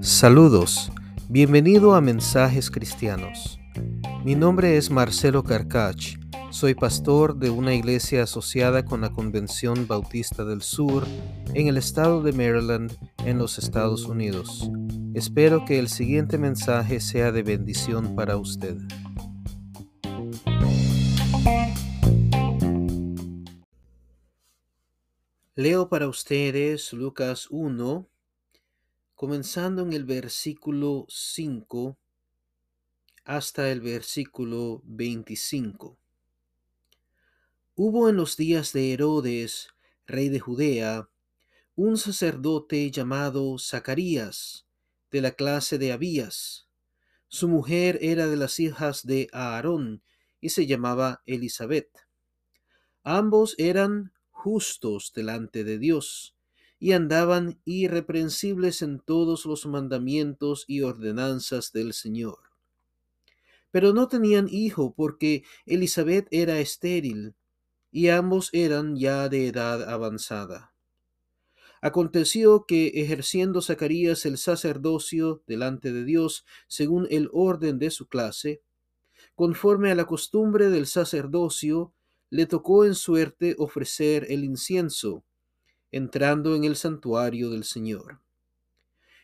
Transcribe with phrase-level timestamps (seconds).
[0.00, 0.90] Saludos,
[1.28, 3.58] bienvenido a Mensajes Cristianos.
[4.24, 6.16] Mi nombre es Marcelo Carcach,
[6.50, 11.04] soy pastor de una iglesia asociada con la Convención Bautista del Sur
[11.52, 14.70] en el estado de Maryland, en los Estados Unidos.
[15.14, 18.76] Espero que el siguiente mensaje sea de bendición para usted.
[25.56, 28.08] Leo para ustedes Lucas 1,
[29.14, 31.96] comenzando en el versículo 5
[33.24, 35.96] hasta el versículo 25.
[37.76, 39.68] Hubo en los días de Herodes,
[40.08, 41.08] rey de Judea,
[41.76, 44.66] un sacerdote llamado Zacarías,
[45.12, 46.66] de la clase de Abías.
[47.28, 50.02] Su mujer era de las hijas de Aarón
[50.40, 51.96] y se llamaba Elizabeth.
[53.04, 56.36] Ambos eran justos delante de Dios
[56.78, 62.40] y andaban irreprensibles en todos los mandamientos y ordenanzas del Señor.
[63.70, 67.34] Pero no tenían hijo porque Elizabeth era estéril
[67.90, 70.74] y ambos eran ya de edad avanzada.
[71.80, 78.60] Aconteció que ejerciendo Zacarías el sacerdocio delante de Dios según el orden de su clase,
[79.34, 81.94] conforme a la costumbre del sacerdocio,
[82.34, 85.24] le tocó en suerte ofrecer el incienso,
[85.92, 88.22] entrando en el santuario del Señor.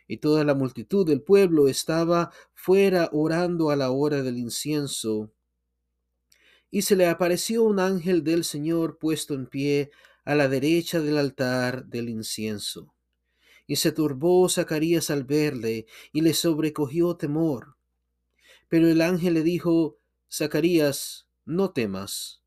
[0.07, 5.33] Y toda la multitud del pueblo estaba fuera orando a la hora del incienso.
[6.71, 9.91] Y se le apareció un ángel del Señor puesto en pie
[10.25, 12.95] a la derecha del altar del incienso.
[13.67, 17.75] Y se turbó Zacarías al verle, y le sobrecogió temor.
[18.69, 19.99] Pero el ángel le dijo,
[20.31, 22.40] Zacarías, no temas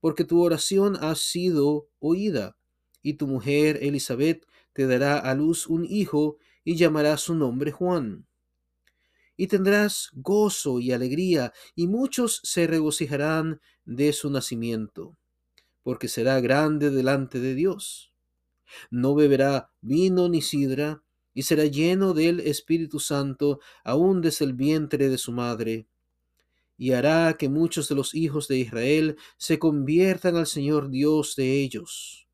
[0.00, 2.56] porque tu oración ha sido oída,
[3.02, 8.26] y tu mujer Elizabeth te dará a luz un hijo, y llamará su nombre Juan.
[9.36, 15.16] Y tendrás gozo y alegría, y muchos se regocijarán de su nacimiento,
[15.82, 18.12] porque será grande delante de Dios.
[18.90, 25.08] No beberá vino ni sidra, y será lleno del Espíritu Santo aún desde el vientre
[25.08, 25.86] de su madre
[26.78, 31.62] y hará que muchos de los hijos de Israel se conviertan al Señor Dios de
[31.62, 32.26] ellos.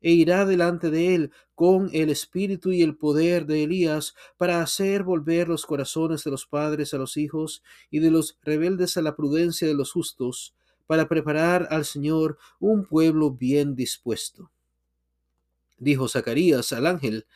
[0.00, 5.02] E irá delante de él con el espíritu y el poder de Elías para hacer
[5.02, 9.16] volver los corazones de los padres a los hijos y de los rebeldes a la
[9.16, 10.54] prudencia de los justos,
[10.86, 14.50] para preparar al Señor un pueblo bien dispuesto.
[15.76, 17.26] Dijo Zacarías al ángel,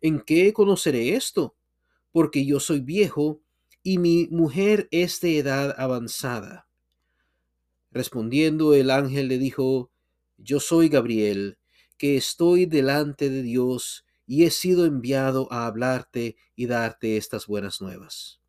[0.00, 1.56] ¿en qué conoceré esto?
[2.12, 3.40] Porque yo soy viejo
[3.82, 6.68] y mi mujer es de edad avanzada.
[7.90, 9.90] Respondiendo el ángel le dijo,
[10.36, 11.58] Yo soy Gabriel,
[11.96, 17.80] que estoy delante de Dios y he sido enviado a hablarte y darte estas buenas
[17.80, 18.40] nuevas.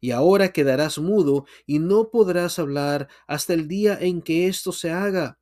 [0.00, 4.90] Y ahora quedarás mudo y no podrás hablar hasta el día en que esto se
[4.90, 5.38] haga,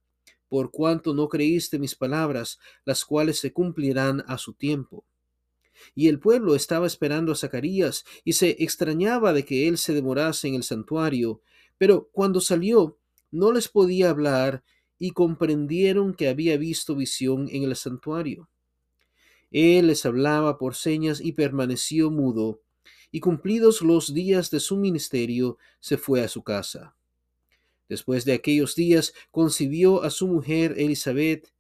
[0.49, 5.05] por cuanto no creíste mis palabras, las cuales se cumplirán a su tiempo
[5.95, 10.49] y el pueblo estaba esperando a Zacarías y se extrañaba de que él se demorase
[10.49, 11.43] en el santuario,
[11.79, 12.99] pero cuando salió
[13.31, 14.65] no les podía hablar
[14.99, 18.49] y comprendieron que había visto visión en el santuario.
[19.51, 22.63] Él les hablaba por señas y permaneció mudo,
[23.13, 26.97] y cumplidos los días de su ministerio, se fue a su casa.
[27.89, 31.53] Después de aquellos días concibió a su mujer Elizabeth,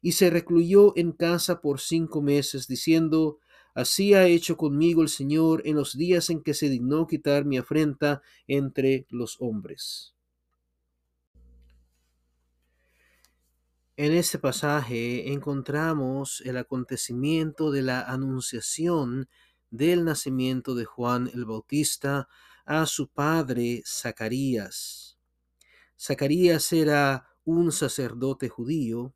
[0.00, 3.38] y se recluyó en casa por cinco meses, diciendo,
[3.74, 7.58] Así ha hecho conmigo el Señor en los días en que se dignó quitar mi
[7.58, 10.14] afrenta entre los hombres.
[13.96, 19.28] En este pasaje encontramos el acontecimiento de la anunciación
[19.70, 22.28] del nacimiento de Juan el Bautista
[22.64, 25.18] a su padre Zacarías.
[25.98, 29.14] Zacarías era un sacerdote judío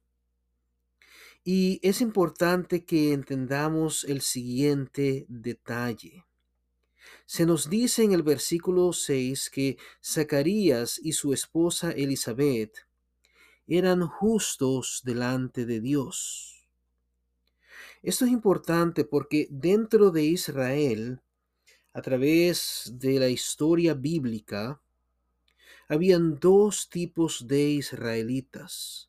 [1.51, 6.27] y es importante que entendamos el siguiente detalle.
[7.25, 12.87] Se nos dice en el versículo 6 que Zacarías y su esposa Elizabeth
[13.67, 16.69] eran justos delante de Dios.
[18.03, 21.23] Esto es importante porque dentro de Israel,
[21.95, 24.83] a través de la historia bíblica,
[25.89, 29.08] habían dos tipos de israelitas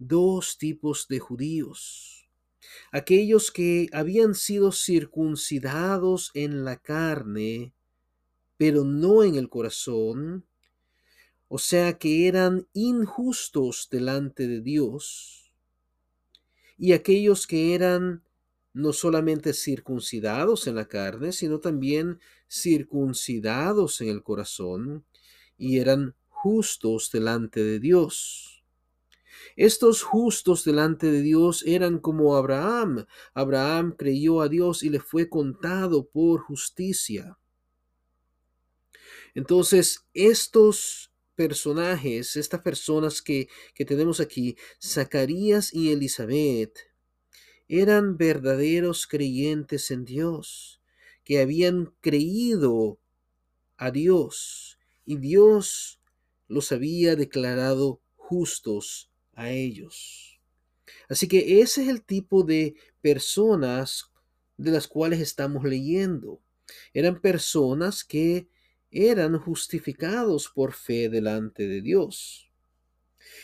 [0.00, 2.28] dos tipos de judíos.
[2.92, 7.74] Aquellos que habían sido circuncidados en la carne,
[8.58, 10.46] pero no en el corazón,
[11.48, 15.52] o sea que eran injustos delante de Dios.
[16.78, 18.24] y aquellos que eran
[18.72, 25.04] no solamente circuncidados en la carne, sino también circuncidados en el corazón,
[25.58, 28.59] y eran justos delante de Dios.
[29.56, 33.06] Estos justos delante de Dios eran como Abraham.
[33.34, 37.38] Abraham creyó a Dios y le fue contado por justicia.
[39.34, 46.90] Entonces, estos personajes, estas personas que, que tenemos aquí, Zacarías y Elizabeth,
[47.68, 50.82] eran verdaderos creyentes en Dios,
[51.24, 52.98] que habían creído
[53.76, 56.00] a Dios y Dios
[56.48, 60.40] los había declarado justos a ellos.
[61.08, 64.10] Así que ese es el tipo de personas
[64.56, 66.40] de las cuales estamos leyendo.
[66.92, 68.48] Eran personas que
[68.90, 72.50] eran justificados por fe delante de Dios.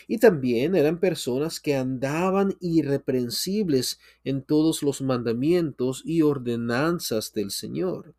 [0.07, 8.15] Y también eran personas que andaban irreprensibles en todos los mandamientos y ordenanzas del Señor.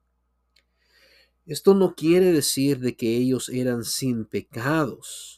[1.47, 5.38] Esto no quiere decir de que ellos eran sin pecados.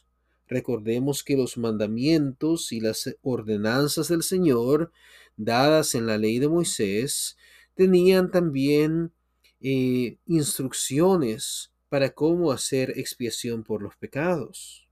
[0.51, 4.91] Recordemos que los mandamientos y las ordenanzas del Señor,
[5.37, 7.37] dadas en la ley de Moisés,
[7.73, 9.13] tenían también
[9.61, 14.89] eh, instrucciones para cómo hacer expiación por los pecados.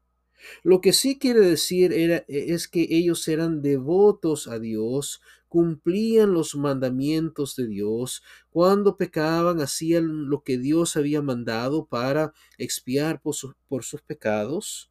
[0.63, 6.55] Lo que sí quiere decir e, es que ellos eran devotos a Dios, cumplían los
[6.55, 13.35] mandamientos de Dios, cuando pecaban hacían lo que Dios había mandado para expiar por,
[13.67, 14.88] por sus pecados,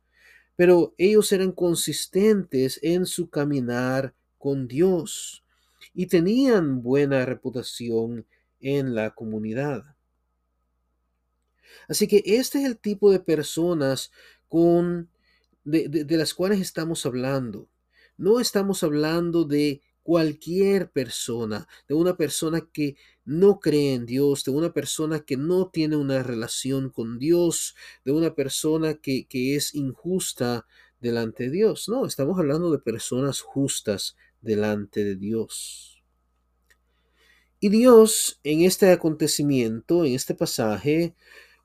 [0.58, 5.44] pero ellos eran consistentes en su caminar con Dios
[5.94, 8.26] y tenían buena reputación
[8.58, 9.84] en la comunidad.
[11.88, 14.10] Así que este es el tipo de personas
[14.48, 15.08] con
[15.62, 17.68] de, las cuales estamos hablando.
[18.16, 22.96] No estamos hablando de cualquier persona, de una persona que
[23.26, 27.76] no cree en Dios, de una persona que no tiene una relación con Dios,
[28.06, 30.66] de una persona que, que, es injusta
[30.98, 31.90] delante de Dios.
[31.90, 36.02] No, estamos hablando de personas justas delante de Dios.
[37.60, 41.14] Y Dios en este acontecimiento, en este pasaje,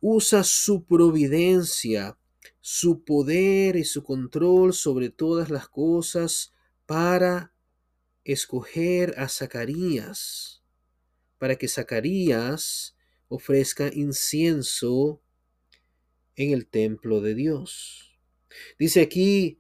[0.02, 2.18] usa su providencia
[2.60, 6.54] su poder y su control sobre todas las cosas
[6.86, 7.53] para
[8.24, 10.64] escoger a Zacarías,
[11.38, 12.96] para que Zacarías
[13.28, 15.22] ofrezca incienso
[16.36, 18.18] en el templo de Dios.
[18.80, 19.60] Dice aquí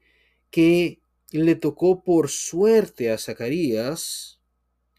[0.50, 1.01] que
[1.31, 4.39] le tocó por suerte a Zacarías,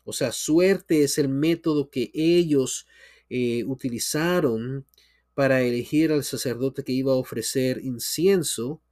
[0.05, 2.87] o sea, suerte es el método que ellos
[3.31, 4.87] eh, utilizaron
[5.35, 8.83] para elegir al sacerdote que iba a ofrecer incienso.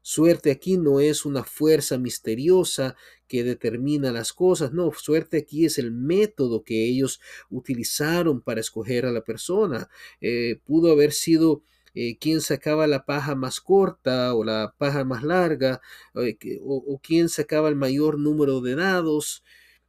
[0.00, 2.96] Suerte aquí no es una fuerza misteriosa
[3.32, 7.18] que determina las cosas, no, suerte aquí es el método que ellos
[7.48, 9.88] utilizaron para escoger a la persona.
[10.20, 11.62] Eh, pudo haber sido
[11.94, 15.80] eh, quien sacaba la paja más corta o la paja más larga,
[16.14, 19.42] eh, o, quien sacaba el mayor número de dados.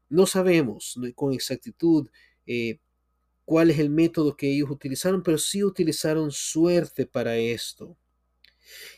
[0.08, 2.08] No sabemos con exactitud
[3.44, 7.98] cuál es el método que ellos utilizaron, pero sí utilizaron suerte para esto.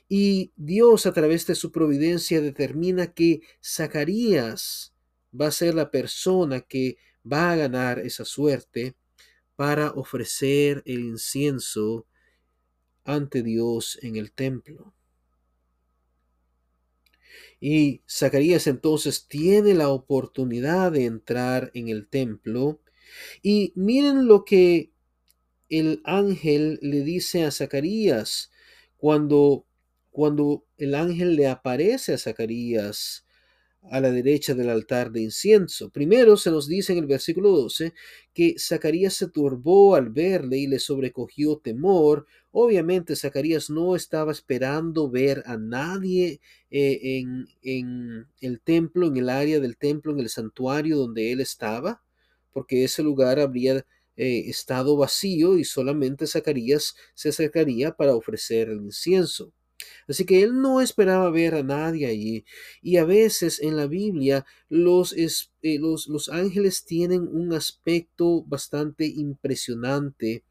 [0.08, 4.94] Y Dios a través de su providencia determina que Zacarías
[5.40, 6.98] va a ser la persona que
[7.32, 8.96] va a ganar esa suerte
[9.56, 12.08] para ofrecer el incienso
[13.04, 14.94] ante Dios en el templo.
[17.60, 22.82] Y Zacarías entonces tiene la oportunidad de entrar en el templo
[23.42, 24.92] y miren lo que
[25.70, 28.52] el ángel le dice a Zacarías
[29.06, 29.68] cuando,
[30.10, 33.24] cuando el ángel le aparece a Zacarías
[33.84, 35.92] a la derecha del altar de incienso.
[35.92, 37.94] Primero se nos dice en el versículo 12
[38.34, 42.26] que Zacarías se turbó al verle y le sobrecogió temor.
[42.50, 49.30] Obviamente Zacarías no estaba esperando ver a nadie eh, en, en el templo, en el
[49.30, 52.02] área del templo, en el santuario donde él estaba
[52.56, 53.86] porque ese lugar habría
[54.18, 59.54] eh, estado vacío y solamente Zacarías se acercaría para ofrecer el incienso.
[60.08, 62.46] Así que él no esperaba ver a nadie allí.
[62.82, 70.44] Y a veces en la Biblia los, eh, los, ángeles tienen un aspecto bastante impresionante.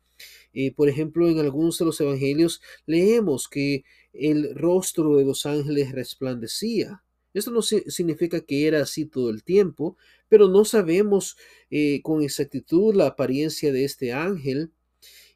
[0.52, 5.92] Eh, por ejemplo, en algunos de los evangelios leemos que el rostro de los ángeles
[5.92, 7.03] resplandecía.
[7.34, 9.96] Esto no significa que era así todo el tiempo,
[10.28, 11.36] pero no sabemos
[11.70, 14.72] eh, con exactitud la apariencia de este ángel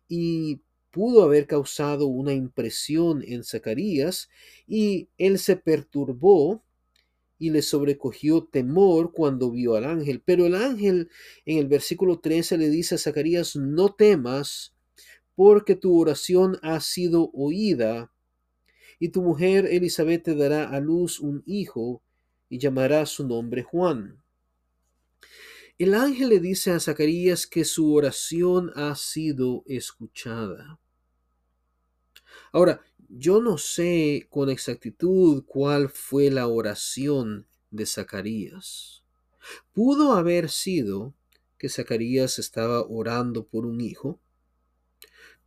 [0.08, 4.30] y pudo haber causado una impresión en Zacarías
[4.66, 6.62] y él se perturbó
[7.38, 10.22] y le sobrecogió temor cuando vio al ángel.
[10.24, 11.08] Pero el ángel
[11.46, 14.74] en el versículo 13 le dice a Zacarías, no temas,
[15.34, 18.12] porque tu oración ha sido oída,
[18.98, 22.02] y tu mujer Elizabeth te dará a luz un hijo,
[22.48, 24.22] y llamará su nombre Juan.
[25.78, 30.80] El ángel le dice a Zacarías que su oración ha sido escuchada.
[32.52, 39.04] Ahora, yo no sé con exactitud cuál fue la oración de Zacarías.
[39.72, 41.14] Pudo haber sido
[41.58, 44.20] que Zacarías estaba orando por un hijo,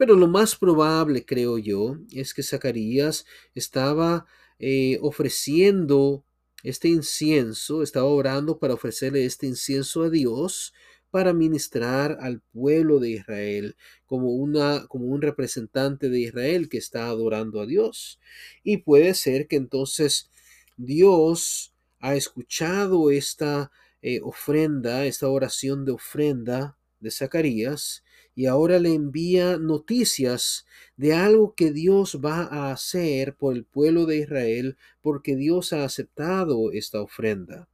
[0.02, 4.26] pero lo más probable, creo yo, es que Zacarías estaba
[4.58, 6.26] eh, ofreciendo
[6.64, 10.74] este incienso, estaba orando para ofrecerle este incienso a Dios
[11.12, 13.76] para ministrar al pueblo de Israel
[14.08, 18.20] como, una, como un representante de Israel que está adorando a Dios.
[18.64, 20.32] Y puede ser que entonces
[20.78, 28.04] Dios ha escuchado esta eh, ofrenda, esta oración de ofrenda de Zacarías,
[28.36, 30.66] y ahora le envía noticias
[30.98, 35.84] de algo que Dios va a hacer por el pueblo de Israel porque Dios ha
[35.84, 37.68] aceptado esta ofrenda.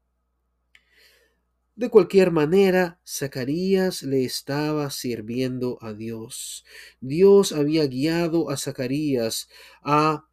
[1.77, 6.65] De cualquier manera, Zacarías le estaba sirviendo a Dios.
[7.01, 9.47] Dios había guiado a Zacarías
[9.83, 10.27] a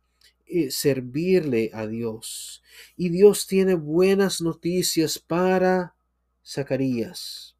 [0.47, 2.63] eh, servirle a Dios.
[2.97, 5.95] Y Dios tiene buenas noticias para
[6.43, 7.54] Zacarías.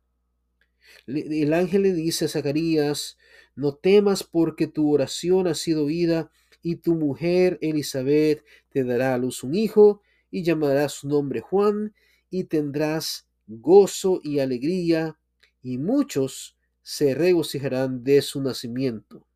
[1.07, 3.19] El ángel le dice a Zacarías,
[3.55, 6.31] no temas porque tu oración ha sido oída
[6.63, 11.95] y tu mujer Elizabeth te dará a luz un hijo y llamarás su nombre Juan
[12.31, 15.19] y tendrás gozo y alegría,
[15.63, 19.27] y muchos se regocijarán de su nacimiento.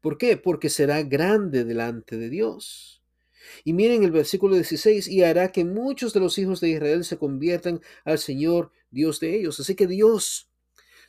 [0.00, 0.36] ¿Por qué?
[0.36, 3.02] Porque será grande delante de Dios.
[3.64, 7.18] Y miren el versículo 16, y hará que muchos de los hijos de Israel se
[7.18, 9.60] conviertan al Señor Dios de ellos.
[9.60, 10.48] Así que Dios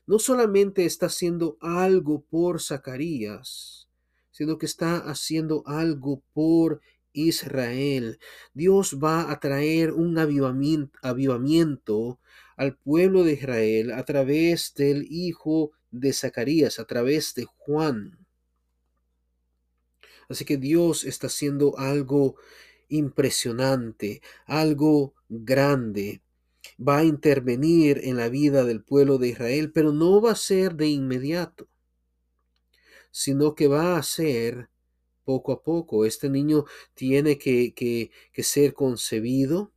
[0.07, 3.87] no solamente está haciendo algo por Zacarías,
[4.31, 6.81] sino que está haciendo algo por
[7.13, 8.19] Israel.
[8.53, 12.19] Dios va a traer un avivamiento,
[12.57, 18.25] al pueblo de Israel a través del hijo de Zacarías, a través de Juan.
[20.29, 22.35] Así que Dios está haciendo algo
[22.87, 26.20] impresionante, algo grande.
[26.85, 30.75] Va a intervenir en la vida del pueblo de Israel, pero no va a ser
[30.75, 31.67] de inmediato,
[33.11, 34.69] sino que va a ser
[35.23, 36.05] poco a poco.
[36.05, 39.71] Este niño tiene que, que, ser concebido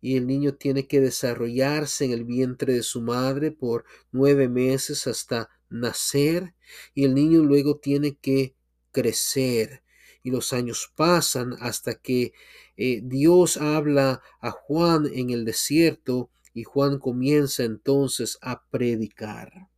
[0.00, 5.06] y el niño tiene que desarrollarse en el vientre de su madre por nueve meses
[5.06, 6.54] hasta nacer
[6.94, 8.54] y el niño luego tiene que
[8.90, 9.81] crecer
[10.22, 12.32] y los años pasan hasta que
[12.76, 19.68] eh, Dios habla a Juan en el desierto y Juan comienza entonces a predicar.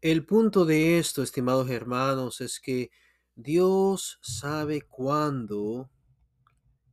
[0.00, 2.90] El punto de esto, estimados hermanos, es que
[3.36, 5.90] Dios sabe cuándo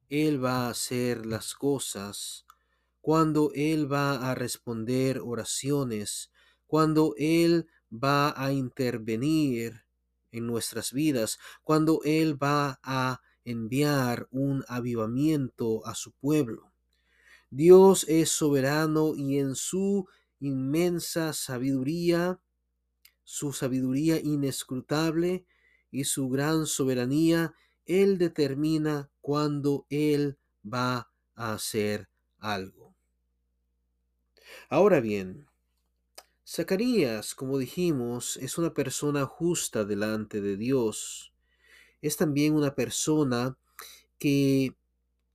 [0.10, 2.46] Él va a hacer las cosas,
[3.02, 6.32] cuándo Él va a responder oraciones,
[6.68, 9.89] cuando Él va a intervenir
[10.32, 16.72] en nuestras vidas, cuando Él va a enviar un avivamiento a su pueblo.
[17.50, 20.08] Dios es soberano y en su
[20.40, 22.40] inmensa sabiduría
[23.30, 25.46] su sabiduría inescrutable
[25.92, 27.54] y su gran soberanía,
[27.86, 32.10] Él determina cuándo Él va a hacer
[32.40, 32.96] algo.
[34.68, 35.46] Ahora bien,
[36.52, 41.32] Zacarías, como dijimos, es una persona justa delante de Dios.
[42.02, 43.56] Es también una persona
[44.18, 44.76] que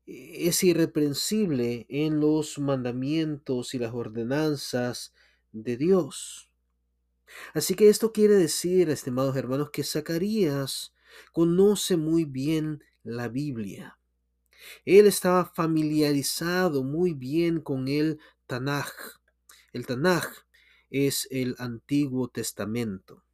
[0.06, 5.14] es irreprensible en los mandamientos y las ordenanzas
[5.52, 6.50] de Dios.
[7.52, 10.94] Así que esto quiere decir, estimados hermanos, que Zacarías
[11.33, 14.00] conoce muy bien la Biblia.
[14.85, 18.18] Él estaba familiarizado muy bien con el
[18.49, 18.90] Tanaj.
[19.73, 20.44] El Tanaj
[20.91, 23.25] es el Antiguo Testamento.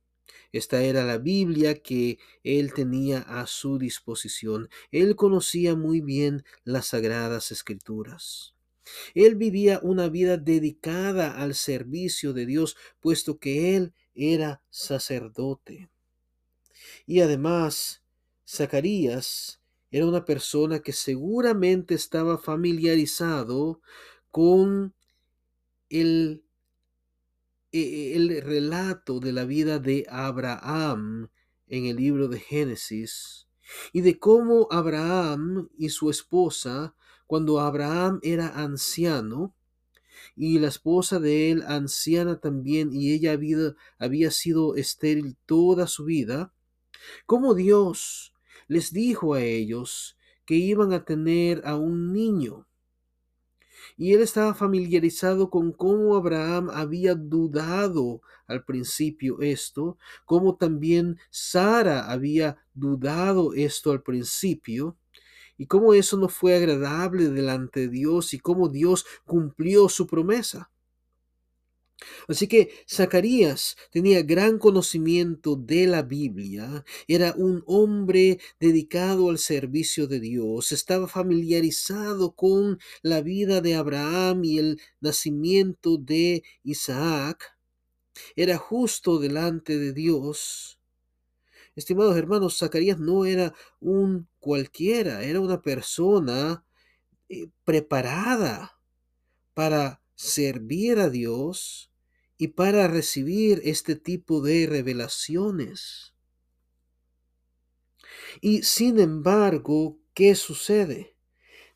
[0.52, 4.68] Esta era la Biblia que él tenía a su disposición.
[4.90, 8.54] Él conocía muy bien las sagradas escrituras.
[9.14, 15.88] Él vivía una vida dedicada al servicio de Dios, puesto que él era sacerdote.
[17.06, 18.02] Y además,
[18.48, 23.80] Zacarías era una persona que seguramente estaba familiarizado
[24.30, 24.94] con
[25.88, 26.42] el,
[27.72, 31.30] el relato de la vida de Abraham
[31.66, 33.46] en el libro de Génesis
[33.92, 36.94] y de cómo Abraham y su esposa,
[37.26, 39.54] cuando Abraham era anciano,
[40.36, 46.04] y la esposa de él anciana también, y ella había, había sido estéril toda su
[46.04, 46.52] vida,
[47.26, 48.34] cómo Dios
[48.66, 52.66] les dijo a ellos que iban a tener a un niño.
[53.96, 62.10] Y él estaba familiarizado con cómo Abraham había dudado al principio esto, cómo también Sara
[62.10, 64.96] había dudado esto al principio,
[65.56, 70.70] y cómo eso no fue agradable delante de Dios y cómo Dios cumplió su promesa.
[72.28, 80.06] Así que Zacarías tenía gran conocimiento de la Biblia, era un hombre dedicado al servicio
[80.06, 87.56] de Dios, estaba familiarizado con la vida de Abraham y el nacimiento de Isaac,
[88.36, 90.78] era justo delante de Dios.
[91.76, 96.64] Estimados hermanos, Zacarías no era un cualquiera, era una persona
[97.28, 98.78] eh, preparada
[99.54, 101.89] para servir a Dios
[102.40, 106.14] y para recibir este tipo de revelaciones.
[108.40, 111.14] Y sin embargo, ¿qué sucede?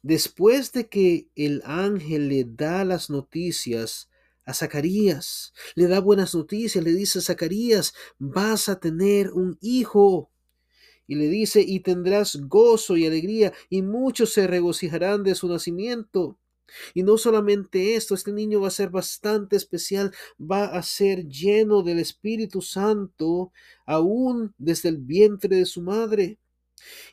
[0.00, 4.08] Después de que el ángel le da las noticias
[4.46, 10.30] a Zacarías, le da buenas noticias, le dice a Zacarías, vas a tener un hijo.
[11.06, 16.38] Y le dice, y tendrás gozo y alegría, y muchos se regocijarán de su nacimiento.
[16.94, 21.82] Y no solamente esto, este niño va a ser bastante especial, va a ser lleno
[21.82, 23.52] del Espíritu Santo
[23.86, 26.38] aún desde el vientre de su madre.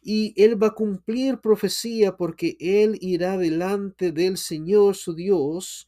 [0.01, 5.87] Y él va a cumplir profecía porque él irá delante del Señor su Dios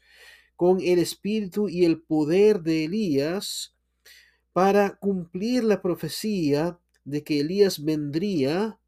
[0.56, 3.76] con el espíritu y el poder de Elías
[4.54, 8.80] para cumplir la profecía de que Elías vendría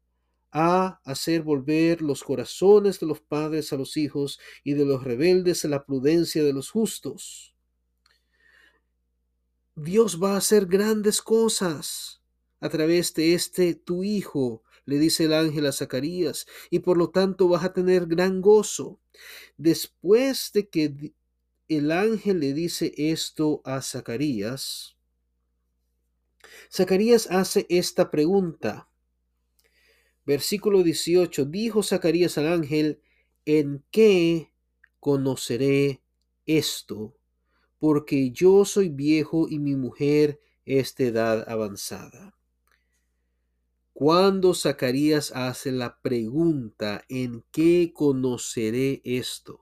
[0.58, 5.66] a hacer volver los corazones de los padres a los hijos y de los rebeldes
[5.66, 7.54] a la prudencia de los justos.
[9.74, 12.22] Dios va a hacer grandes cosas
[12.60, 17.10] a través de este tu hijo, le dice el ángel a Zacarías, y por lo
[17.10, 18.98] tanto vas a tener gran gozo.
[19.58, 21.12] Después de que
[21.68, 24.96] el ángel le dice esto a Zacarías,
[26.72, 28.88] Zacarías hace esta pregunta.
[30.26, 31.44] Versículo 18.
[31.44, 33.00] Dijo Zacarías al ángel,
[33.44, 34.52] ¿en qué
[34.98, 36.02] conoceré
[36.44, 37.16] esto?
[37.78, 42.36] Porque yo soy viejo y mi mujer es de edad avanzada.
[43.92, 49.60] Cuando Zacarías hace la pregunta, ¿en qué conoceré esto?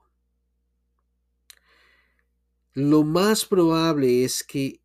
[2.73, 4.81] Lo más probable es que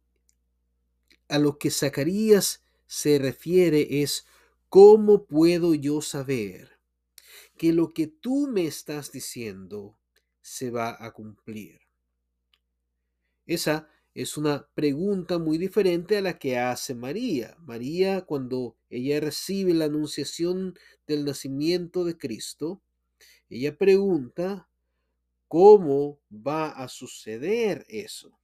[1.28, 4.26] a lo que Zacarías se refiere es
[4.70, 6.78] ¿Cómo puedo yo saber
[7.58, 9.98] que lo que tú me estás diciendo
[10.42, 11.80] se va a cumplir?
[13.46, 17.56] Esa es una pregunta muy diferente a la que hace María.
[17.58, 22.80] María, cuando ella recibe la anunciación del nacimiento de Cristo,
[23.48, 24.68] ella pregunta,
[25.48, 28.38] ¿cómo va a suceder eso?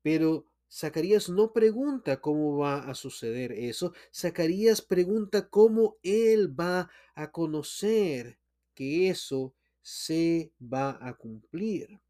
[0.00, 3.92] Pero Zacarías no pregunta cómo va a suceder eso.
[4.14, 8.38] Zacarías pregunta cómo él va a conocer
[8.74, 9.52] que eso
[9.82, 12.00] se va a cumplir.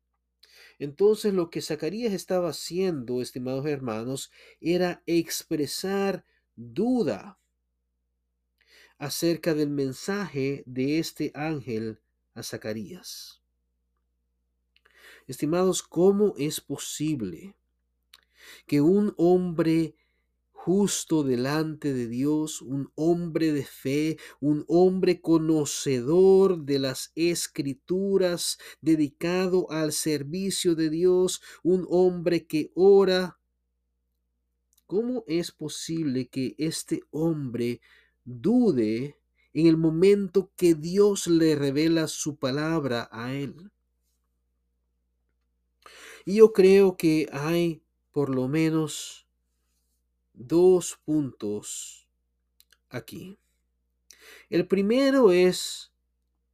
[0.79, 7.39] Entonces lo que Zacarías estaba haciendo, estimados hermanos, era expresar duda
[8.99, 12.01] acerca del mensaje de este ángel
[12.35, 13.41] a Zacarías.
[15.27, 17.55] Estimados, ¿cómo es posible
[18.67, 19.95] que un hombre
[20.65, 29.71] justo delante de Dios, un hombre de fe, un hombre conocedor de las escrituras, dedicado
[29.71, 33.39] al servicio de Dios, un hombre que ora.
[34.87, 37.81] ¿Cómo es posible que este hombre
[38.25, 39.17] dude
[39.55, 43.71] en el momento que Dios le revela su palabra a él?
[46.27, 47.83] Y yo creo que hay
[48.13, 49.27] por lo menos
[50.35, 52.09] dos puntos
[52.89, 53.39] aquí.
[54.49, 55.93] El primero es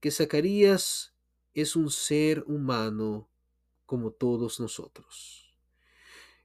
[0.01, 1.15] que Zacarías
[1.55, 3.29] es un ser humano
[3.87, 5.57] como todos nosotros.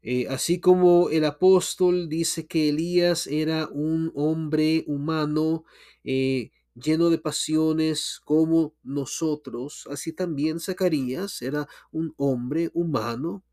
[0.03, 5.63] Eh, así como el apóstol dice que Elías era un hombre humano
[6.03, 13.43] eh, lleno de pasiones como nosotros, así también Zacarías era un hombre humano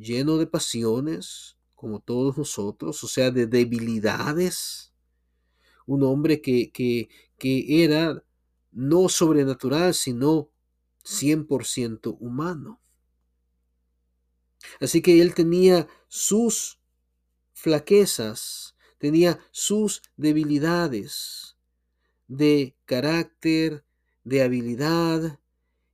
[0.00, 4.92] lleno de pasiones, como todos nosotros, o sea, de debilidades,
[5.86, 7.08] un hombre que, que,
[7.38, 8.22] que era
[8.72, 10.50] no sobrenatural, sino
[11.04, 12.80] 100% humano.
[14.80, 16.78] Así que él tenía sus
[17.52, 21.56] flaquezas, tenía sus debilidades
[22.28, 23.84] de carácter,
[24.24, 25.40] de habilidad,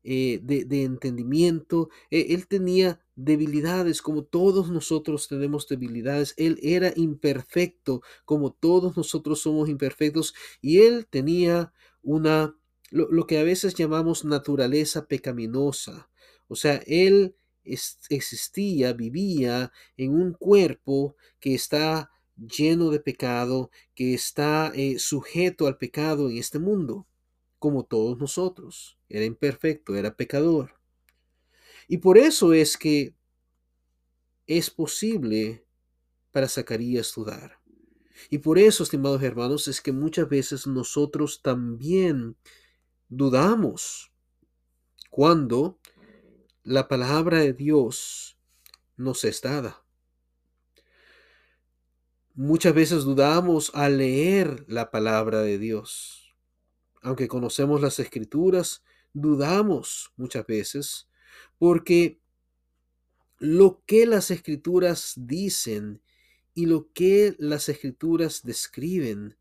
[0.03, 1.89] eh, de, entendimiento.
[2.11, 6.35] E, él tenía debilidades como todos nosotros tenemos debilidades.
[6.37, 12.57] Él era imperfecto como todos nosotros somos imperfectos y él tenía una,
[12.91, 16.09] lo, lo que a veces llamamos naturaleza pecaminosa.
[16.49, 24.73] O sea, él existía, vivía en un cuerpo que está lleno de pecado, que está
[24.75, 27.07] eh, sujeto al pecado en este mundo,
[27.59, 28.99] como todos nosotros.
[29.09, 30.75] Era imperfecto, era pecador.
[31.89, 33.15] Y por eso es que
[34.47, 35.65] es posible
[36.33, 37.59] para Zacarías dudar.
[38.31, 42.37] Y por eso, estimados hermanos, es que muchas veces nosotros también
[43.09, 44.13] dudamos
[45.11, 45.79] cuando
[46.63, 48.39] la palabra de Dios
[48.97, 49.85] nos es dada.
[52.35, 56.35] Muchas veces dudamos al leer la palabra de Dios.
[57.03, 61.09] Aunque conocemos las escrituras, dudamos muchas veces
[61.59, 62.21] porque
[63.39, 66.01] lo que las escrituras dicen
[66.55, 69.37] y lo que las escrituras describen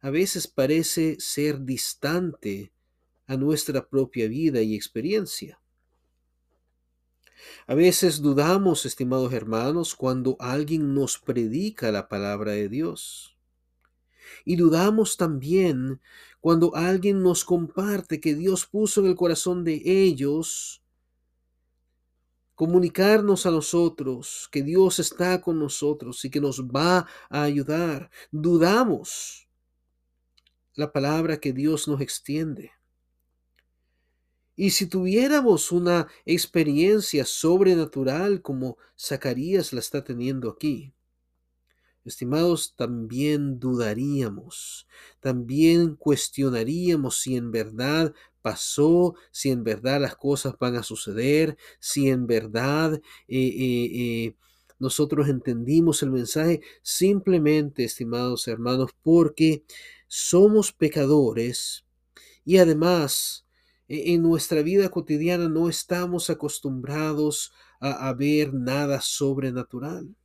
[0.00, 2.72] a veces parece ser distante
[3.26, 5.60] a nuestra propia vida y experiencia.
[7.66, 13.36] A veces dudamos, estimados hermanos, cuando alguien nos predica la palabra de Dios.
[14.44, 16.00] Y dudamos también
[16.40, 20.82] cuando alguien nos comparte que Dios puso en el corazón de ellos
[22.58, 28.10] comunicarnos a nosotros que Dios está con nosotros y que nos va a ayudar.
[28.32, 29.48] Dudamos
[30.74, 32.72] la palabra que Dios nos extiende.
[34.56, 40.92] Y si tuviéramos una experiencia sobrenatural como Zacarías la está teniendo aquí,
[42.04, 44.88] estimados, también dudaríamos,
[45.20, 52.08] también cuestionaríamos si en verdad pasó, si en verdad las cosas van a suceder, si
[52.08, 54.36] en verdad eh, eh, eh,
[54.78, 59.64] nosotros entendimos el mensaje, simplemente, estimados hermanos, porque
[60.06, 61.84] somos pecadores
[62.44, 63.46] y además
[63.88, 70.16] e-, en nuestra vida cotidiana no estamos acostumbrados a, ver nada sobrenatural.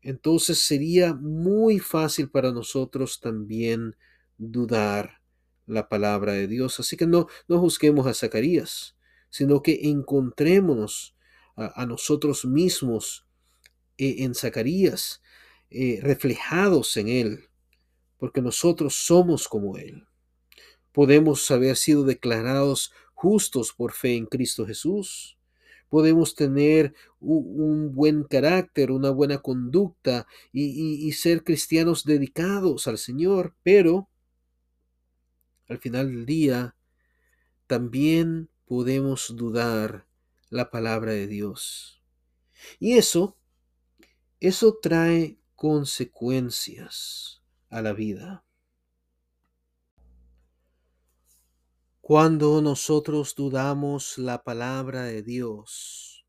[0.00, 3.96] Entonces sería muy fácil para nosotros también
[4.38, 5.17] dudar
[5.68, 6.80] la palabra de Dios.
[6.80, 8.96] Así que no, no juzguemos a Zacarías,
[9.30, 11.16] sino que encontrémonos
[11.56, 13.26] a, nosotros mismos
[13.96, 15.22] eh, en Zacarías,
[15.70, 17.48] eh, reflejados en Él,
[18.16, 20.08] porque nosotros somos como Él
[20.98, 25.38] podemos haber sido declarados justos por fe en Cristo Jesús.
[25.88, 34.08] Podemos tener un buen carácter, una buena conducta y, ser cristianos dedicados al Señor, pero
[35.68, 36.74] al final del día
[37.66, 40.06] también podemos dudar
[40.50, 42.02] la palabra de Dios.
[42.80, 43.38] Y eso,
[44.40, 48.44] eso trae consecuencias a la vida.
[52.00, 56.24] Cuando nosotros dudamos la palabra de Dios,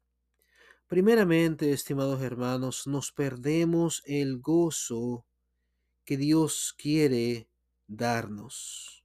[0.87, 5.25] primeramente, estimados hermanos, nos perdemos el gozo
[6.03, 7.47] que Dios quiere
[7.87, 8.98] darnos.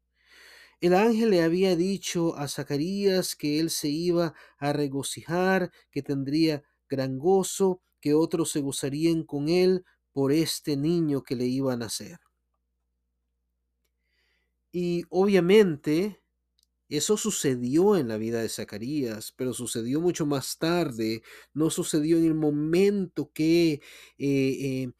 [0.84, 6.62] El ángel le había dicho a Zacarías que él se iba a regocijar, que tendría
[6.90, 11.78] gran gozo, que otros se gozarían con él por este niño que le iba a
[11.78, 12.18] nacer.
[14.72, 16.20] Y obviamente
[16.90, 21.22] eso sucedió en la vida de Zacarías, pero sucedió mucho más tarde,
[21.54, 23.80] no sucedió en el momento que eh,
[24.18, 24.92] eh,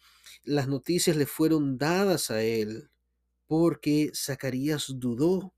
[0.44, 2.88] las noticias le fueron dadas a él,
[3.47, 5.53] porque Zacarías dudó,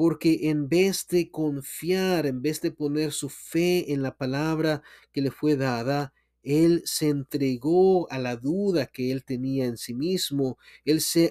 [0.00, 4.82] porque en vez de confiar, en vez de poner su fe en la palabra
[5.12, 9.92] que le fue dada, él se entregó a la duda que él tenía en sí
[9.92, 11.30] mismo, él se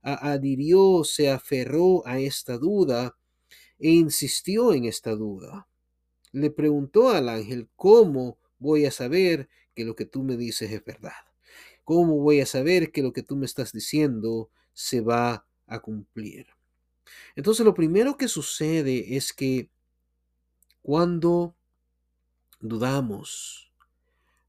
[0.00, 3.16] adhirió, se aferró a esta duda
[3.80, 5.66] e insistió en esta duda.
[6.30, 10.84] Le preguntó al ángel, ¿cómo voy a saber que lo que tú me dices es
[10.84, 11.26] verdad?
[11.82, 16.57] ¿Cómo voy a saber que lo que tú me estás diciendo se va a cumplir?
[17.36, 19.70] Entonces lo primero que sucede es que
[20.82, 21.54] cuando
[22.60, 23.72] dudamos,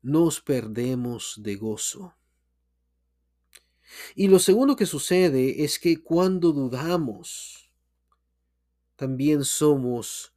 [0.01, 2.15] nos perdemos de gozo.
[4.15, 7.71] Y lo segundo que sucede es que cuando dudamos,
[8.95, 10.33] también somos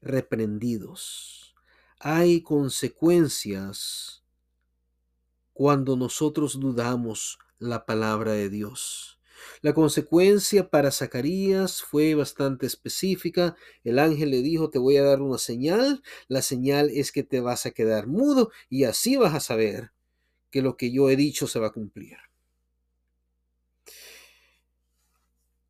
[0.00, 1.54] reprendidos.
[1.98, 4.24] Hay consecuencias
[5.52, 9.20] cuando nosotros dudamos la palabra de Dios.
[9.60, 13.56] La consecuencia para Zacarías fue bastante específica.
[13.84, 16.02] El ángel le dijo, te voy a dar una señal.
[16.28, 19.92] La señal es que te vas a quedar mudo y así vas a saber
[20.50, 22.16] que lo que yo he dicho se va a cumplir.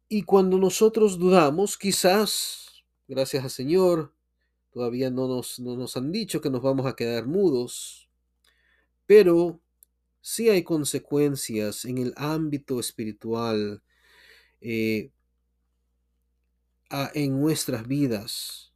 [0.08, 4.12] Y cuando nosotros dudamos, quizás, gracias al Señor,
[4.70, 8.10] todavía no nos, no nos han dicho que nos vamos a quedar mudos,
[9.06, 9.61] pero
[10.22, 13.82] sí hay consecuencias en el ámbito espiritual
[14.60, 15.10] eh,
[17.14, 18.72] en nuestras vidas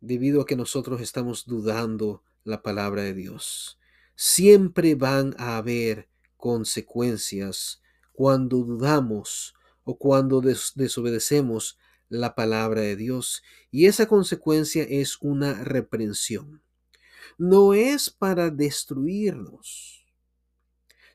[0.00, 3.78] debido a que nosotros estamos dudando la palabra de Dios.
[4.14, 7.80] Siempre van a haber consecuencias
[8.12, 13.42] cuando dudamos o cuando desobedecemos la palabra de Dios.
[13.70, 16.62] Y esa consecuencia es una reprensión.
[17.36, 20.07] No es para destruirnos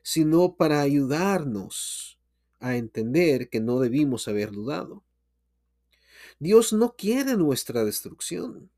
[0.04, 2.20] sino para ayudarnos
[2.60, 5.02] a entender que no debimos haber dudado.
[6.38, 8.70] Dios no quiere nuestra destrucción.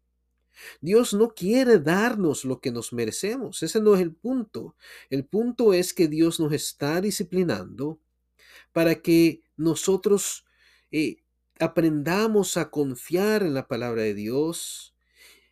[0.81, 3.61] Dios no quiere darnos lo que nos merecemos.
[3.65, 4.77] Ese no es el punto.
[5.11, 7.99] El punto es que Dios nos está disciplinando
[8.73, 10.47] para que nosotros
[10.93, 11.25] eh,
[11.59, 14.95] aprendamos a confiar en la palabra de Dios,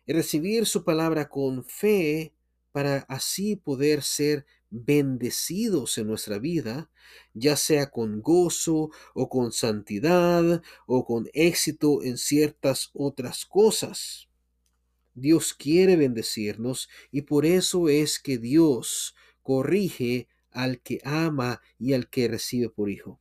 [0.07, 2.33] recibir su palabra con fe,
[2.71, 6.89] para así poder ser bendecidos en nuestra vida,
[7.33, 14.27] ya sea con gozo o con santidad o con éxito en ciertas otras cosas.
[15.13, 22.09] Dios quiere bendecirnos y por eso es que Dios corrige al que ama y al
[22.09, 23.19] que recibe por hijo.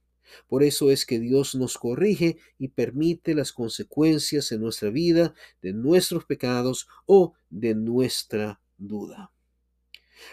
[0.49, 5.73] Por eso es que Dios nos corrige y permite las consecuencias en nuestra vida de
[5.73, 9.34] nuestros pecados o de nuestra duda.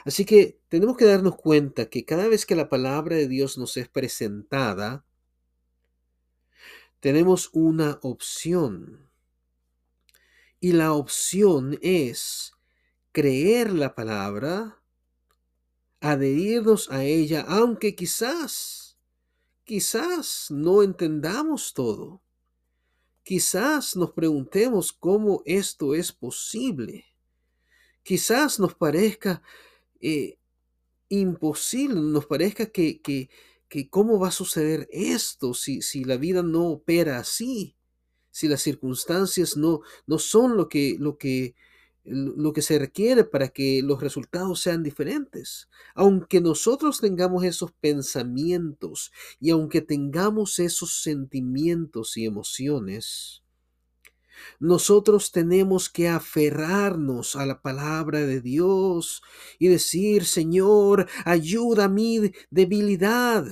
[0.06, 3.78] Así que tenemos que darnos cuenta que cada vez que la palabra de Dios nos
[3.78, 5.06] es presentada,
[7.00, 9.10] tenemos una opción.
[10.60, 12.54] Y la opción es
[13.12, 14.82] creer la palabra,
[16.00, 18.98] adherirnos a ella, aunque quizás,
[19.64, 22.22] quizás no entendamos todo.
[23.24, 27.06] Quizás nos preguntemos cómo esto es posible.
[28.04, 29.42] Quizás nos parezca
[30.02, 30.38] eh,
[31.10, 33.30] imposible, nos parezca que, que,
[33.68, 37.76] que, cómo va a suceder esto si, si la vida no opera así,
[38.32, 41.54] si las circunstancias no, no son lo que, lo, que,
[42.04, 45.70] lo que se requiere para que los resultados sean diferentes.
[45.96, 53.41] Aunque nosotros tengamos esos pensamientos y aunque tengamos esos sentimientos y emociones,
[54.60, 59.22] nosotros tenemos que aferrarnos a la palabra de Dios
[59.60, 63.46] y decir, Señor, ayuda a mi debilidad.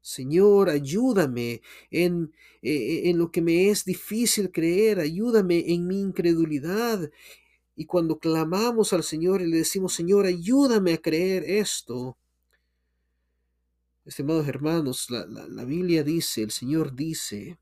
[0.00, 7.10] Señor, ayúdame en, e, en lo que me es difícil creer, ayúdame en mi incredulidad.
[7.74, 12.18] Y cuando clamamos al Señor y le decimos, Señor, ayúdame a creer esto,
[14.04, 17.58] estimados hermanos, la, la Biblia dice, el Señor dice,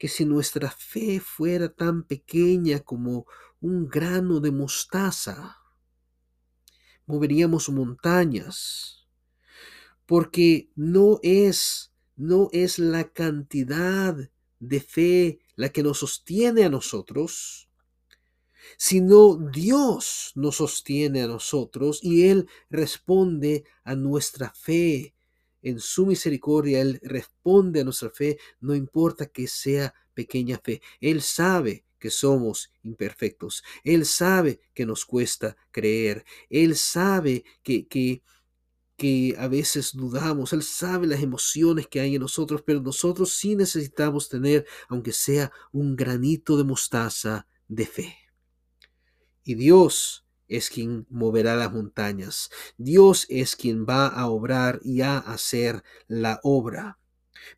[0.00, 3.26] que si nuestra fe fuera tan pequeña como
[3.60, 5.58] un grano de mostaza,
[7.04, 9.06] moveríamos montañas,
[10.06, 14.16] porque no es no es la cantidad
[14.58, 17.68] de fe la que nos sostiene a nosotros,
[18.78, 25.14] sino Dios nos sostiene a nosotros y Él responde a nuestra fe
[25.62, 30.80] en su misericordia, Él responde a nuestra fe, no importa que sea pequeña fe.
[31.00, 33.62] Él sabe que somos imperfectos.
[33.84, 36.24] Él sabe que nos cuesta creer.
[36.48, 38.22] Él sabe que, que,
[38.96, 40.52] que a veces dudamos.
[40.52, 45.52] Él sabe las emociones que hay en nosotros, pero nosotros sí necesitamos tener, aunque sea
[45.72, 48.16] un granito de mostaza, de fe.
[49.44, 52.50] Y Dios es quien moverá las montañas.
[52.76, 56.98] Dios es quien va a obrar y a hacer la obra.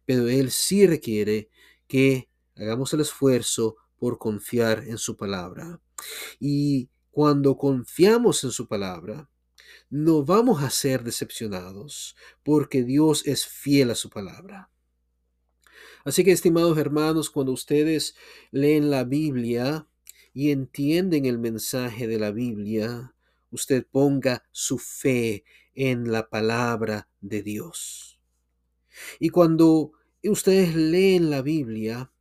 [0.05, 1.51] Pero Él sí requiere
[1.89, 5.81] que hagamos el esfuerzo por confiar en su palabra.
[6.39, 9.29] Y cuando confiamos en su palabra,
[9.89, 14.71] no vamos a ser decepcionados porque Dios es fiel a su palabra.
[16.05, 18.17] Así que, estimados hermanos, cuando ustedes
[18.51, 19.87] leen la Biblia,
[20.33, 23.15] y entienden el mensaje de la Biblia,
[23.51, 28.21] usted ponga su fe en la palabra de Dios.
[29.19, 29.93] Y cuando
[30.23, 32.13] ustedes leen la Biblia,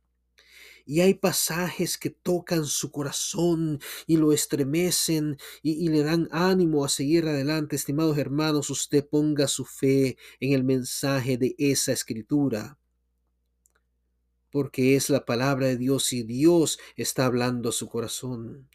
[0.84, 6.88] y hay pasajes que tocan su corazón y lo estremecen y, le dan ánimo a
[6.88, 7.76] seguir adelante.
[7.76, 12.78] Estimados hermanos, usted ponga su fe en el mensaje de esa escritura.
[14.52, 18.68] Porque es la palabra de Dios y Dios está hablando a su corazón.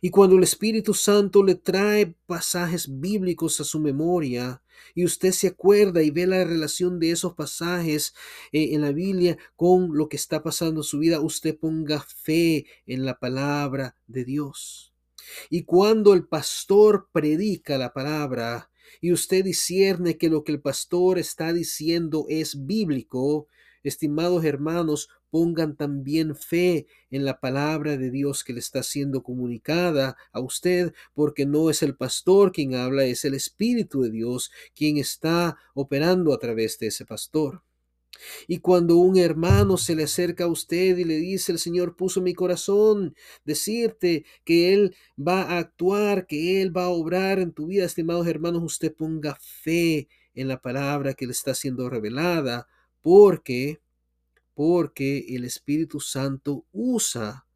[0.00, 4.62] Y cuando el Espíritu Santo le trae pasajes bíblicos a su memoria
[4.94, 8.14] y usted se acuerda y ve la relación de esos pasajes
[8.52, 12.66] eh, en la Biblia con lo que está pasando en su vida, usted ponga fe
[12.86, 14.92] en la palabra de Dios.
[15.48, 18.70] Y cuando el pastor predica la palabra
[19.00, 23.46] y usted discierne que lo que el pastor está diciendo es bíblico,
[23.82, 30.16] estimados hermanos, pongan también fe en la palabra de Dios que le está siendo comunicada
[30.32, 34.98] a usted, porque no es el pastor quien habla, es el Espíritu de Dios quien
[34.98, 37.62] está operando a través de ese pastor.
[38.46, 42.20] Y cuando un hermano se le acerca a usted y le dice, el Señor puso
[42.20, 43.14] mi corazón,
[43.44, 48.26] decirte que Él va a actuar, que Él va a obrar en tu vida, estimados
[48.26, 52.66] hermanos, usted ponga fe en la palabra que le está siendo revelada,
[53.00, 53.80] porque
[54.54, 57.46] porque el Espíritu Santo usa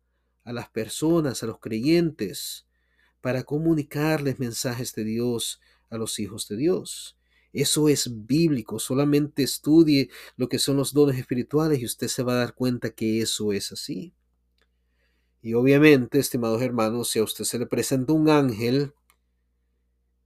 [0.43, 2.67] a las personas, a los creyentes,
[3.21, 7.19] para comunicarles mensajes de Dios a los hijos de Dios.
[7.53, 8.79] Eso es bíblico.
[8.79, 12.91] Solamente estudie lo que son los dones espirituales y usted se va a dar cuenta
[12.91, 14.15] que eso es así.
[15.41, 18.95] Y obviamente, estimados hermanos, si a usted se le presenta un ángel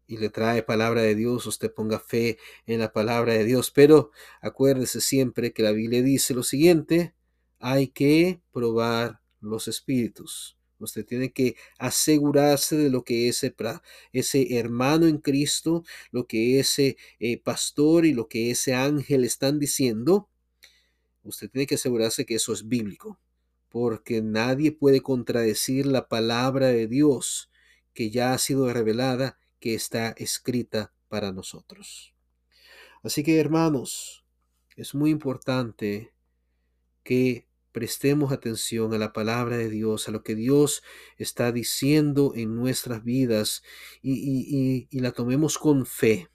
[0.09, 3.71] y le trae palabra de Dios, usted ponga fe en la palabra de Dios.
[3.71, 7.15] Pero acuérdese siempre que la Biblia dice lo siguiente,
[7.61, 10.57] hay que probar los espíritus.
[10.79, 13.55] Usted tiene que asegurarse de lo que ese,
[14.13, 19.59] ese hermano en Cristo, lo que ese eh, pastor y lo que ese ángel están
[19.59, 20.31] diciendo.
[21.23, 23.21] Usted tiene que asegurarse que eso es bíblico,
[23.69, 27.51] porque nadie puede contradecir la palabra de Dios
[27.93, 32.15] que ya ha sido revelada que está escrita para nosotros.
[33.03, 34.25] Así que hermanos,
[34.77, 36.13] es muy importante
[37.03, 40.83] que prestemos atención a la palabra de Dios, a lo que Dios
[41.17, 43.63] está diciendo en nuestras vidas
[44.03, 46.29] y, y, la tomemos con fe.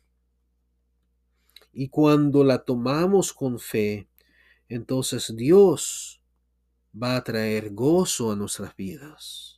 [1.74, 4.08] Y cuando la tomamos con fe,
[4.70, 6.22] entonces Dios
[6.96, 9.53] va a traer gozo a nuestras vidas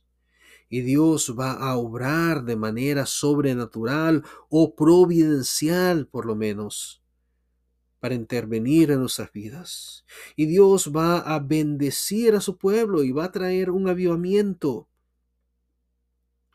[0.68, 7.02] y Dios va a obrar de manera sobrenatural o providencial por lo menos
[8.00, 10.04] para intervenir en nuestras vidas.
[10.36, 14.88] Y Dios va a bendecir a su pueblo y va a traer un avivamiento.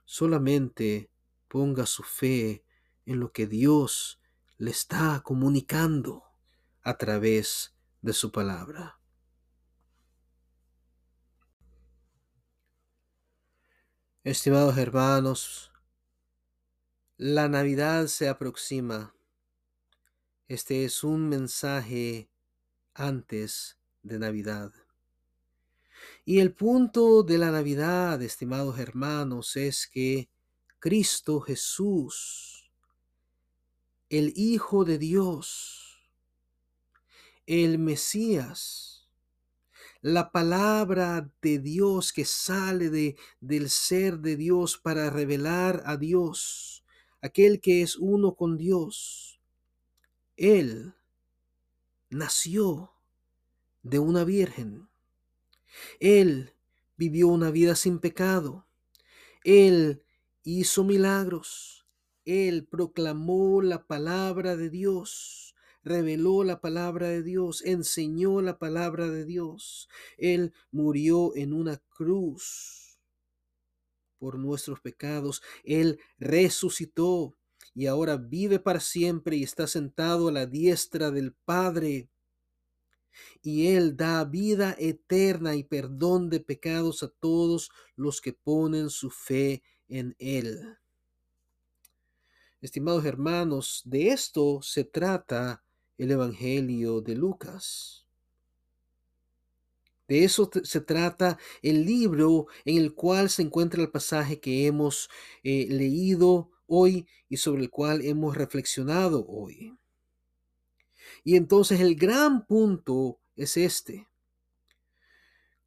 [0.06, 1.10] Solamente
[1.48, 2.64] ponga su fe
[3.06, 4.22] en lo que Dios
[4.58, 6.24] le está comunicando
[6.84, 9.01] a través de su palabra.
[14.24, 15.72] Estimados hermanos,
[17.18, 19.16] la Navidad se aproxima.
[20.48, 22.30] Este es un mensaje
[22.94, 24.72] antes de Navidad.
[26.24, 30.30] Y el punto de la Navidad, estimados hermanos, es que
[30.78, 32.72] Cristo Jesús,
[34.08, 36.00] el Hijo de Dios,
[37.48, 38.91] el Mesías,
[40.02, 46.84] la palabra de Dios que sale de, del ser de Dios para revelar a Dios,
[47.22, 49.40] aquel que es uno con Dios.
[50.38, 50.96] Él
[52.10, 52.94] nació
[53.84, 54.90] de una virgen.
[56.00, 56.56] Él
[56.98, 58.68] vivió una vida sin pecado.
[59.44, 60.04] Él
[60.44, 61.86] hizo milagros.
[62.26, 65.51] Él proclamó la palabra de Dios
[65.84, 69.90] reveló la palabra de Dios, enseñó la palabra de Dios.
[70.18, 73.00] Él murió en una cruz
[74.18, 75.42] por nuestros pecados.
[75.64, 77.36] Él resucitó
[77.74, 82.10] y ahora vive para siempre y está sentado a la diestra del Padre.
[83.42, 89.10] Y Él da vida eterna y perdón de pecados a todos los que ponen su
[89.10, 90.78] fe en Él.
[92.62, 95.64] Estimados hermanos, de esto se trata
[96.02, 98.08] el Evangelio de Lucas.
[100.08, 105.12] De eso se trata el libro en el cual se encuentra el pasaje que hemos
[105.44, 109.78] eh, leído hoy y sobre el cual hemos reflexionado hoy.
[111.24, 114.08] Y entonces el gran punto es este.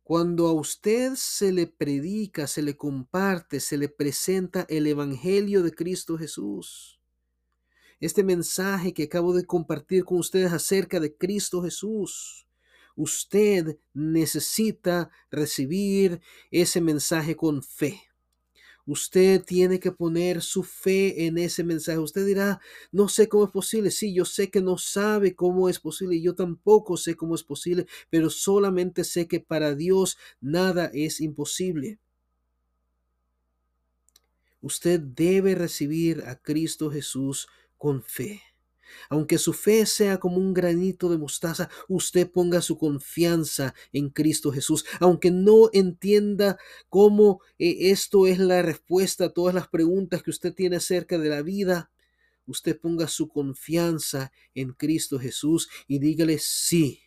[0.03, 5.73] Cuando a usted se le predica, se le comparte, se le presenta el Evangelio de
[5.73, 7.01] Cristo Jesús,
[8.05, 12.47] este mensaje que acabo de compartir con ustedes acerca de Cristo Jesús,
[12.97, 18.03] usted necesita recibir ese mensaje con fe.
[18.87, 21.99] Usted tiene que poner su fe en ese mensaje.
[21.99, 22.61] Usted dirá,
[22.93, 23.91] no sé cómo es posible.
[23.91, 26.21] Sí, yo sé que no sabe cómo es posible.
[26.21, 31.99] Yo tampoco sé cómo es posible, pero solamente sé que para Dios nada es imposible.
[34.61, 37.49] Usted debe recibir a Cristo Jesús
[37.79, 38.43] con fe.
[39.09, 44.53] Aunque su fe sea como un granito de mostaza, usted ponga su confianza en Cristo
[44.53, 44.85] Jesús.
[45.01, 46.59] Aunque no entienda
[46.89, 51.29] cómo eh, esto es la respuesta a todas las preguntas que usted tiene acerca de
[51.29, 51.91] la vida,
[52.47, 57.04] usted ponga su confianza en Cristo Jesús y dígale sí.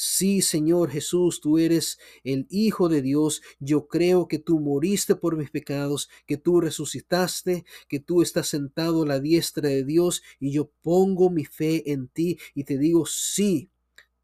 [0.00, 3.42] Sí, Señor Jesús, tú eres el Hijo de Dios.
[3.58, 9.02] Yo creo que tú moriste por mis pecados, que tú resucitaste, que tú estás sentado
[9.02, 13.06] a la diestra de Dios y yo pongo mi fe en ti y te digo
[13.06, 13.70] sí.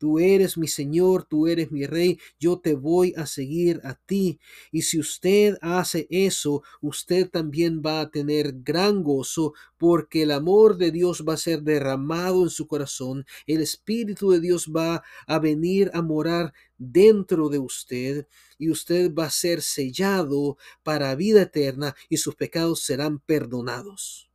[0.05, 4.39] Tú eres mi Señor, tú eres mi Rey, yo te voy a seguir a ti.
[4.71, 10.77] Y si usted hace eso, usted también va a tener gran gozo porque el amor
[10.77, 15.39] de Dios va a ser derramado en su corazón, el Espíritu de Dios va a
[15.39, 18.27] venir a morar dentro de usted
[18.59, 24.31] y usted va a ser sellado para vida eterna y sus pecados serán perdonados.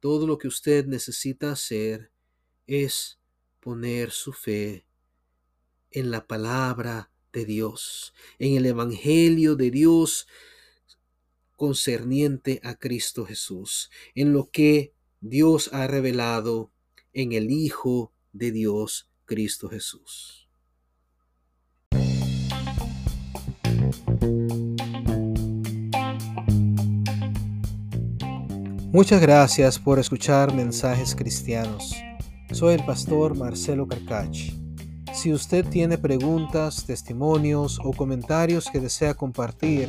[0.00, 2.10] Todo lo que usted necesita hacer
[2.66, 3.18] es
[3.66, 4.86] poner su fe
[5.90, 10.28] en la palabra de Dios, en el Evangelio de Dios
[11.56, 16.70] concerniente a Cristo Jesús, en lo que Dios ha revelado
[17.12, 20.48] en el Hijo de Dios, Cristo Jesús.
[28.92, 31.96] Muchas gracias por escuchar mensajes cristianos.
[32.52, 34.52] Soy el pastor Marcelo Carcach.
[35.12, 39.88] Si usted tiene preguntas, testimonios o comentarios que desea compartir,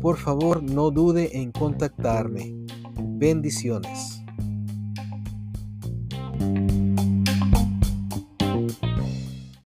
[0.00, 2.54] por favor no dude en contactarme.
[2.96, 4.22] Bendiciones.